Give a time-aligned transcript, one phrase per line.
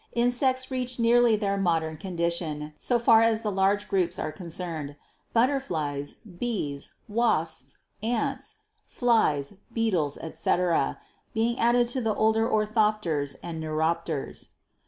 [0.13, 4.95] Insects reached nearly their modern condition so far as the large groups are concerned,
[5.31, 10.97] butterflies, bees, wasps, ants, flies, beetles, etc.,
[11.35, 14.47] being added to the older orthopters and neuropters.